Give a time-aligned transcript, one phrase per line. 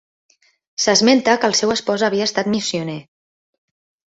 [0.85, 2.99] S'esmenta que el seu espòs havia estat missioner.